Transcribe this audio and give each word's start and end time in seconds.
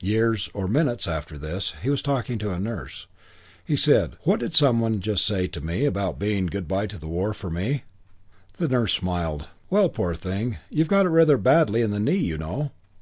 Years 0.00 0.48
or 0.54 0.66
minutes 0.66 1.06
after 1.06 1.36
this 1.36 1.74
he 1.82 1.90
was 1.90 2.00
talking 2.00 2.38
to 2.38 2.50
a 2.50 2.58
nurse. 2.58 3.06
He 3.62 3.76
said, 3.76 4.16
"What 4.22 4.40
did 4.40 4.54
some 4.54 4.80
one 4.80 5.02
say 5.02 5.46
to 5.48 5.60
me 5.60 5.84
about 5.84 6.14
it 6.14 6.20
being 6.20 6.46
good 6.46 6.66
by 6.66 6.86
to 6.86 6.96
the 6.96 7.06
war 7.06 7.34
for 7.34 7.50
me?" 7.50 7.84
The 8.54 8.66
nurse 8.68 8.94
smiled. 8.94 9.48
"Well, 9.68 9.90
poor 9.90 10.14
thing, 10.14 10.56
you've 10.70 10.88
got 10.88 11.04
it 11.04 11.10
rather 11.10 11.36
badly 11.36 11.82
in 11.82 11.90
the 11.90 12.00
knee, 12.00 12.14
you 12.16 12.38
know." 12.38 12.72